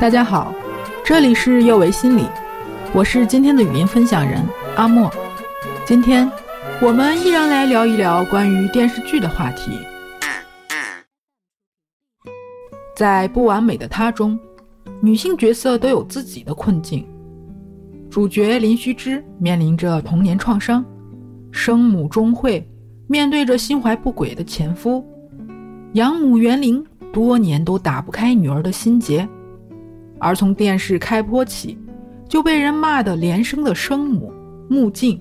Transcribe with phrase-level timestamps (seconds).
[0.00, 0.54] 大家好，
[1.04, 2.24] 这里是幼为心理，
[2.94, 4.42] 我是今天的语音分享人
[4.74, 5.10] 阿莫。
[5.84, 6.26] 今天
[6.80, 9.72] 我们依然来聊一聊关于电视剧的话题。
[12.96, 14.40] 在《不完美的她》中，
[15.02, 17.06] 女性角色都有自己的困境。
[18.08, 20.82] 主角林须知面临着童年创伤，
[21.52, 22.66] 生母钟慧
[23.06, 25.06] 面对着心怀不轨的前夫，
[25.92, 26.82] 养母袁玲
[27.12, 29.28] 多年都打不开女儿的心结。
[30.20, 31.78] 而从电视开播起，
[32.28, 34.32] 就被人骂的连生的生母
[34.68, 35.18] 穆静，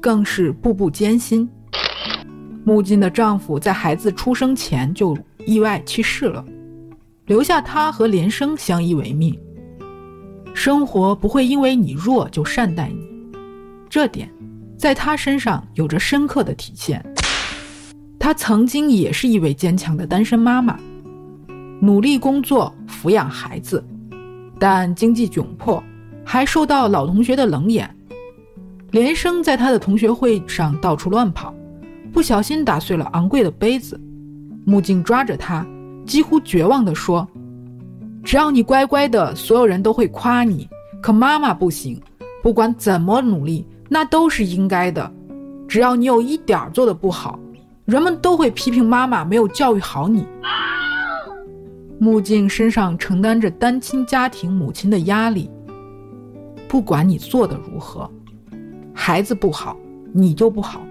[0.00, 1.48] 更是步步艰辛。
[2.62, 6.44] 穆静的丈夫在孩子出生前就意外去世了，
[7.26, 9.36] 留下她和连生相依为命。
[10.54, 13.08] 生活不会因为你弱就善待你，
[13.88, 14.30] 这点
[14.78, 17.04] 在她身上有着深刻的体现。
[18.18, 20.78] 她曾经也是一位坚强的单身妈妈，
[21.80, 23.84] 努力工作抚养孩子。
[24.66, 25.84] 但经济窘迫，
[26.24, 27.94] 还受到老同学的冷眼。
[28.92, 31.52] 连生在他的同学会上到处乱跑，
[32.14, 34.00] 不小心打碎了昂贵的杯子。
[34.64, 35.66] 木镜抓着他，
[36.06, 37.28] 几乎绝望地说
[38.24, 40.66] ：“只要你乖乖的，所有人都会夸你。
[41.02, 42.00] 可妈妈不行，
[42.42, 45.12] 不管怎么努力，那都是应该的。
[45.68, 47.38] 只要你有一点做的不好，
[47.84, 50.26] 人们都会批评妈妈没有教育好你。”
[51.98, 55.50] 木镜身上承担着单亲家庭母亲的压力。
[56.68, 58.10] 不管你做的如何，
[58.92, 59.76] 孩子不好，
[60.12, 60.82] 你就不好。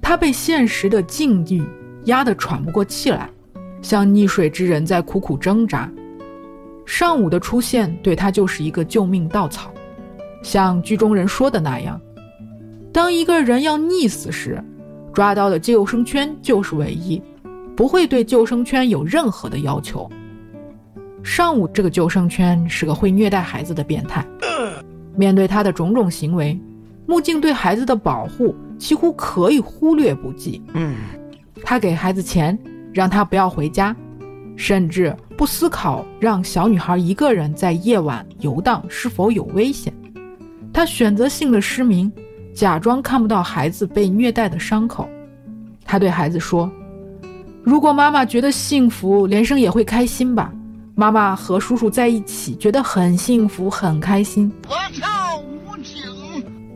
[0.00, 1.62] 他被现实的境遇
[2.04, 3.28] 压得喘不过气来，
[3.82, 5.90] 像溺水之人在苦苦挣扎。
[6.86, 9.70] 上午的出现对他就是一个救命稻草，
[10.42, 12.00] 像剧中人说的那样：
[12.92, 14.62] 当一个人要溺死时，
[15.12, 17.22] 抓到的救生圈就是唯一。
[17.80, 20.06] 不会对救生圈有任何的要求。
[21.22, 24.22] 上午这个救生圈是个会虐待孩子的变态。
[25.16, 26.60] 面对他的种种行为，
[27.06, 30.62] 木镜对孩子的保护几乎可以忽略不计。
[30.74, 30.94] 嗯，
[31.64, 32.58] 他给孩子钱，
[32.92, 33.96] 让他不要回家，
[34.56, 39.90] 甚至不思考让小女孩一个人在夜晚游荡是否有危险。
[40.70, 42.12] 他选择性的失明，
[42.52, 45.08] 假装看不到孩子被虐待的伤口。
[45.82, 46.70] 他对孩子说。
[47.62, 50.52] 如果妈妈觉得幸福，连生也会开心吧？
[50.94, 54.50] 妈妈和叔叔在一起，觉得很幸福，很开心。
[54.68, 56.02] 我操，无情！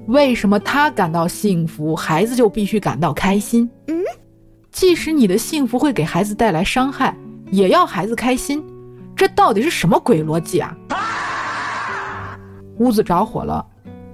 [0.06, 3.68] 为什么他感到幸福，孩子就必须感到开心？
[3.88, 3.96] 嗯，
[4.70, 7.16] 即使你的幸福会给孩子带来伤害，
[7.50, 8.62] 也要孩子开心，
[9.16, 10.76] 这到底是什么鬼逻辑啊？
[12.78, 13.64] 屋子着火了，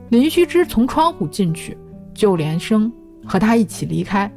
[0.08, 1.76] 林须知从窗户进去
[2.14, 2.92] 救连生，
[3.26, 4.30] 和他一起离开。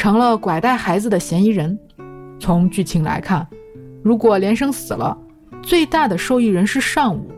[0.00, 1.78] 成了拐带孩子的嫌疑人。
[2.38, 3.46] 从剧情来看，
[4.02, 5.14] 如果连生死了，
[5.60, 7.30] 最大的受益人是尚武。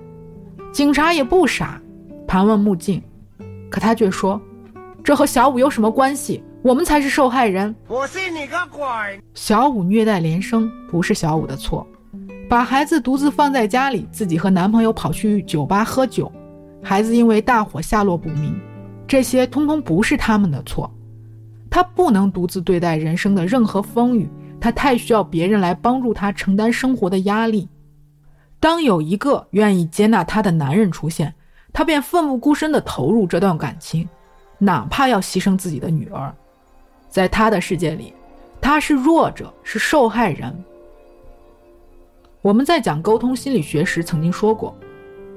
[0.72, 1.82] 警察也不傻，
[2.24, 3.02] 盘问木镜，
[3.68, 4.40] 可他却说
[5.02, 6.40] ：“这和小五有什么关系？
[6.62, 8.86] 我们才是受害人。”我信你个鬼！
[9.34, 11.84] 小五虐待连生不是小五的错，
[12.48, 16.30] 把孩子独自放在家里，自己和男朋友跑去酒吧喝酒，
[16.80, 18.54] 孩子因为大火下落不明，
[19.04, 20.88] 这些通通不是他们的错。
[21.72, 24.28] 他不能独自对待人生的任何风雨，
[24.60, 27.66] 他太需要别人来帮助他承担生活的压力。
[28.60, 31.32] 当有一个愿意接纳他的男人出现，
[31.72, 34.06] 他便奋不顾身地投入这段感情，
[34.58, 36.30] 哪怕要牺牲自己的女儿。
[37.08, 38.12] 在他的世界里，
[38.60, 40.54] 他是弱者，是受害人。
[42.42, 44.76] 我们在讲沟通心理学时曾经说过，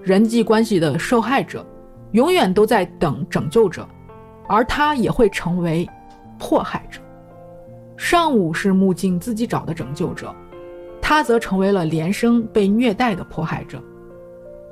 [0.03, 1.65] 人际关系的受害者
[2.11, 3.87] 永远都在等拯救者，
[4.49, 5.89] 而他也会成为。
[6.37, 6.99] 迫害者，
[7.97, 10.33] 上午是木镜自己找的拯救者，
[11.01, 13.81] 他则成为了连生被虐待的迫害者。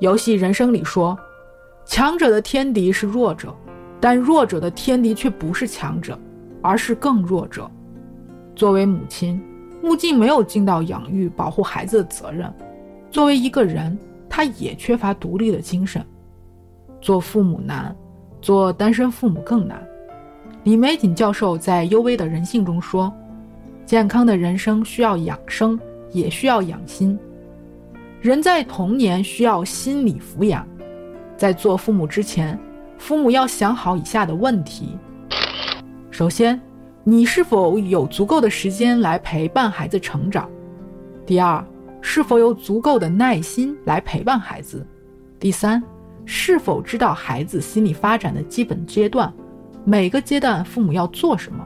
[0.00, 1.18] 游戏人生里说，
[1.84, 3.54] 强者的天敌是弱者，
[4.00, 6.18] 但弱者的天敌却不是强者，
[6.60, 7.70] 而是更弱者。
[8.56, 9.42] 作为母亲，
[9.82, 12.50] 木镜没有尽到养育、保护孩子的责任；
[13.10, 13.96] 作为一个人，
[14.28, 16.04] 他也缺乏独立的精神。
[17.00, 17.94] 做父母难，
[18.40, 19.86] 做单身父母更难。
[20.64, 23.12] 李玫瑾教授在《幽微的人性》中说
[23.84, 25.78] ：“健康的人生需要养生，
[26.10, 27.18] 也需要养心。
[28.22, 30.66] 人在童年需要心理抚养，
[31.36, 32.58] 在做父母之前，
[32.96, 34.96] 父母要想好以下的问题：
[36.10, 36.58] 首先，
[37.02, 40.48] 你是否有足够的时间来陪伴孩子成长？
[41.26, 41.62] 第二，
[42.00, 44.86] 是否有足够的耐心来陪伴孩子？
[45.38, 45.82] 第三，
[46.24, 49.30] 是否知道孩子心理发展的基本阶段？”
[49.86, 51.62] 每个阶段，父母要做什么？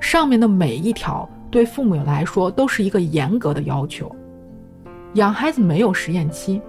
[0.00, 4.10] 上面的每一条对父母来说都是一个严格的要求。
[5.14, 6.60] 养孩子没有实验期，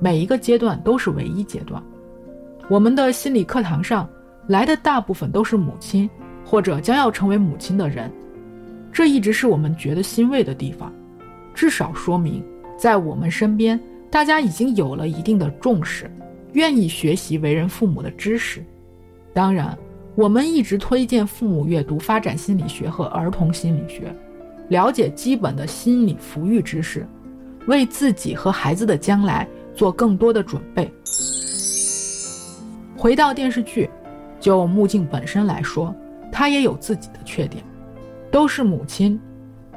[0.00, 1.82] 每一个阶段都是唯一阶段。
[2.70, 4.08] 我们的心理课堂上
[4.46, 6.08] 来的大部分都是母亲
[6.46, 8.10] 或者将要成为母亲的人，
[8.90, 10.90] 这一直是我们觉得欣慰的地方，
[11.52, 12.42] 至少说明
[12.78, 13.78] 在我们身边，
[14.10, 16.10] 大家已经有了一定的重视，
[16.54, 18.64] 愿意学习为人父母的知识。
[19.34, 19.76] 当然，
[20.14, 24.14] 我们一直推荐父母阅读发展心理学和儿童心理学，
[24.68, 27.06] 了解基本的心理抚育知识，
[27.66, 30.92] 为自己和孩子的将来做更多的准备。
[32.96, 33.88] 回到电视剧，
[34.38, 35.94] 就木镜本身来说，
[36.30, 37.64] 她也有自己的缺点，
[38.30, 39.18] 都是母亲，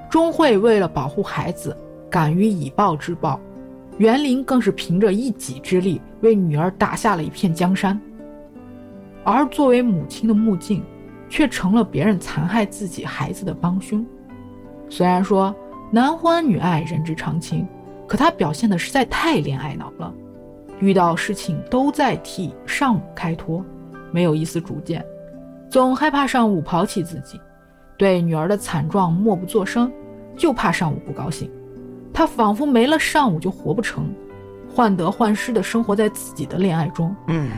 [0.10, 1.76] 钟会为了保护孩子，
[2.10, 3.40] 敢于以暴制暴。
[3.98, 8.00] 袁林更是凭着一己之力为女儿打下了一片江山，
[9.26, 10.84] 而作为母亲的木镜，
[11.28, 14.06] 却成了别人残害自己孩子的帮凶。
[14.88, 15.54] 虽然说
[15.92, 17.68] 男欢女爱人之常情，
[18.08, 20.14] 可她表现的实在太恋爱脑了。
[20.80, 23.66] 遇到事情都在替上午开脱，
[24.12, 25.04] 没有一丝主见，
[25.70, 27.40] 总害怕上午抛弃自己，
[27.98, 29.92] 对女儿的惨状默不作声，
[30.38, 31.50] 就怕上午不高兴。
[32.14, 34.14] 他仿佛没了上午就活不成，
[34.70, 37.16] 患得患失的生活在自己的恋爱中。
[37.28, 37.50] 嗯，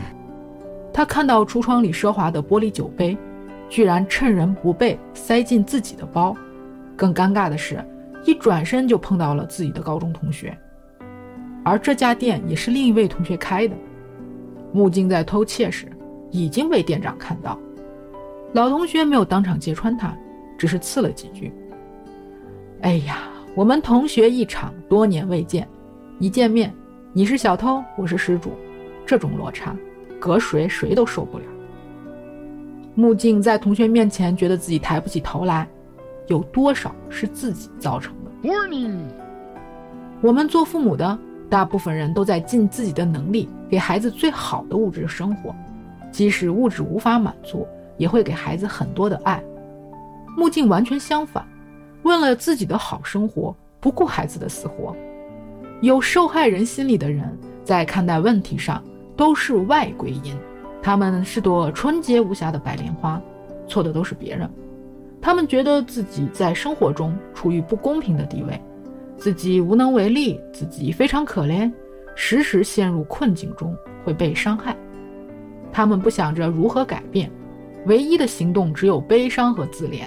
[0.97, 3.15] 他看到橱窗里奢华的玻璃酒杯，
[3.69, 6.35] 居然趁人不备塞进自己的包。
[6.95, 7.85] 更尴尬的是，
[8.25, 10.57] 一转身就碰到了自己的高中同学。
[11.63, 13.75] 而这家店也是另一位同学开的。
[14.73, 15.85] 木镜在偷窃时
[16.31, 17.59] 已经被店长看到，
[18.53, 20.17] 老同学没有当场揭穿他，
[20.57, 21.53] 只是刺了几句。
[22.81, 23.19] 哎呀，
[23.53, 25.67] 我们同学一场，多年未见，
[26.17, 26.73] 一见面
[27.13, 28.49] 你是小偷，我是失主，
[29.05, 29.75] 这种落差，
[30.19, 31.45] 搁谁谁都受不了。
[32.95, 35.67] 木镜在同学面前觉得自己抬不起头来，
[36.27, 38.29] 有多少是自己造成的
[40.21, 41.17] 我们做父母的。
[41.49, 45.55] 大部分人都在尽自己的能力给孩子最好的物质生活，
[46.11, 47.65] 即使物质无法满足，
[47.95, 49.41] 也会给孩子很多的爱。
[50.35, 51.47] 木镜完全相反，
[52.03, 54.93] 为了自己的好生活，不顾孩子的死活。
[55.79, 58.83] 有受害人心理的人，在看待问题上
[59.17, 60.33] 都是外归因，
[60.81, 63.21] 他们是朵纯洁无瑕的白莲花，
[63.67, 64.49] 错的都是别人。
[65.19, 68.61] 他们觉得自己在生活中处于不公平的地位。
[69.17, 71.69] 自己无能为力，自己非常可怜，
[72.15, 73.75] 时时陷入困境中
[74.05, 74.77] 会被伤害。
[75.73, 77.29] 他们不想着如何改变，
[77.87, 80.03] 唯一的行动只有悲伤和自怜。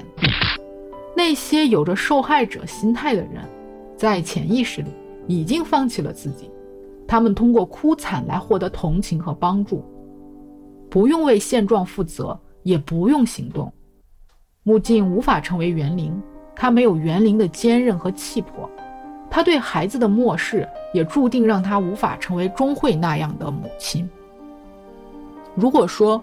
[1.17, 3.43] 那些有着受害者心态的人，
[3.97, 4.91] 在潜意识里
[5.27, 6.49] 已经放弃了自己。
[7.11, 9.85] 他们通过哭惨来获得同情和帮助，
[10.89, 13.73] 不用为现状负责，也不用行动。
[14.62, 16.17] 木镜无法成为园林，
[16.55, 18.71] 他没有园林的坚韧和气魄。
[19.29, 24.09] 他对孩子的漠视，也注定让他无法成为钟慧那样的母亲。
[25.56, 26.23] 如果说，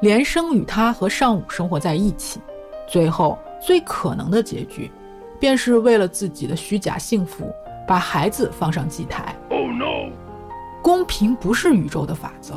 [0.00, 2.40] 连生与他和尚武生活在一起，
[2.88, 4.90] 最后最可能的结局，
[5.38, 7.48] 便是为了自己的虚假幸福，
[7.86, 9.32] 把孩子放上祭台。
[9.50, 10.10] Oh no！
[10.84, 12.54] 公平不是宇宙的法则。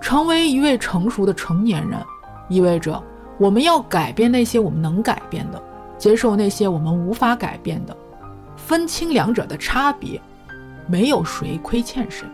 [0.00, 2.04] 成为一位成熟的成年人，
[2.48, 3.00] 意味着
[3.38, 5.62] 我们要改变那些我们能改变的，
[5.96, 7.96] 接受那些我们无法改变的。
[8.56, 10.20] 分清两者的差别，
[10.88, 12.26] 没有谁亏欠谁。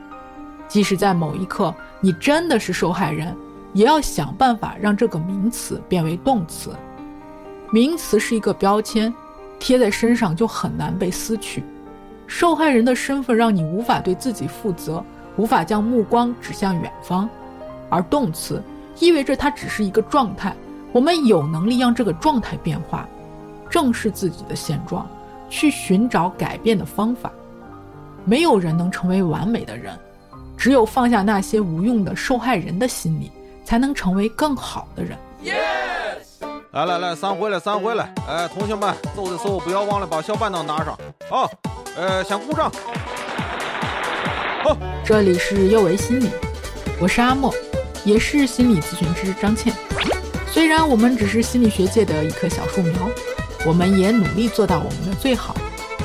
[0.66, 3.36] 即使在某一刻你真的是受害人，
[3.74, 6.70] 也要想办法让这个名词变为动词。
[7.70, 9.12] 名词是一个标签，
[9.58, 11.62] 贴在身上就很难被撕去。
[12.26, 15.04] 受害人的身份让你无法对自己负责，
[15.36, 17.28] 无法将目光指向远方。
[17.88, 18.62] 而动词
[18.98, 20.54] 意味着它只是一个状态，
[20.92, 23.08] 我们有能力让这个状态变化，
[23.68, 25.06] 正视自己的现状。
[25.50, 27.30] 去寻找改变的方法。
[28.24, 29.96] 没有人能成为完美的人，
[30.56, 33.30] 只有放下那些无用的受害人的心理，
[33.64, 35.16] 才能成为更好的人。
[36.72, 38.08] 来来来，散会了，散会了。
[38.26, 40.98] 哎，同学们，走的时候不要忘了把小板凳拿上。
[41.30, 41.48] 好，
[41.96, 42.72] 呃，想故障。
[44.64, 46.28] 好，这里是幼为心理，
[47.00, 47.54] 我是阿莫，
[48.04, 49.72] 也是心理咨询师张倩。
[50.48, 53.08] 虽然我们只是心理学界的一棵小树苗。
[53.66, 55.56] 我们也努力做到我们的最好，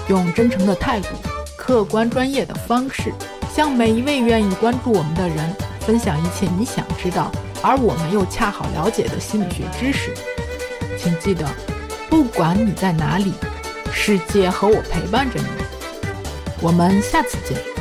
[0.07, 1.07] 用真诚的态度、
[1.57, 3.11] 客观专业的方式，
[3.53, 7.29] 向每一位愿意关注我们的人分享一切你想知道
[7.61, 10.13] 而我们又恰好了解的心理学知识。
[10.97, 11.45] 请记得，
[12.09, 13.33] 不管你在哪里，
[13.91, 15.58] 世界和我陪伴着你。
[16.61, 17.78] 我们下次见。